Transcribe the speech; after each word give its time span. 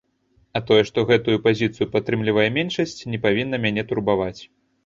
А 0.59 0.61
тое, 0.69 0.85
што 0.89 1.03
гэтую 1.11 1.35
пазіцыю 1.47 1.87
падтрымлівае 1.97 2.47
меншасць, 2.57 2.99
не 3.15 3.23
павінна 3.29 3.61
мяне 3.67 3.85
турбаваць. 3.93 4.37